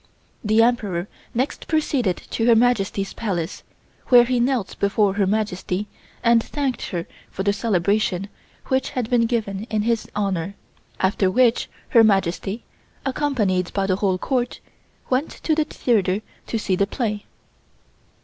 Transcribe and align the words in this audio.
The 0.43 0.63
Emperor 0.63 1.07
next 1.35 1.67
proceeded 1.67 2.17
to 2.31 2.45
Her 2.47 2.55
Majesty's 2.55 3.13
Palace, 3.13 3.61
where 4.07 4.23
he 4.23 4.39
knelt 4.39 4.75
before 4.79 5.13
Her 5.13 5.27
Majesty 5.27 5.85
and 6.23 6.41
thanked 6.41 6.89
her 6.89 7.05
for 7.29 7.43
the 7.43 7.53
celebration 7.53 8.27
which 8.65 8.89
had 8.97 9.11
been 9.11 9.27
given 9.27 9.65
in 9.65 9.83
his 9.83 10.09
honor, 10.15 10.55
after 10.99 11.29
which 11.29 11.69
Her 11.89 12.03
Majesty, 12.03 12.63
accompanied 13.05 13.71
by 13.73 13.85
the 13.85 13.97
whole 13.97 14.17
Court, 14.17 14.59
went 15.11 15.29
to 15.43 15.53
the 15.53 15.65
theatre 15.65 16.21
to 16.47 16.57
see 16.57 16.75
the 16.75 16.87
play. 16.87 17.25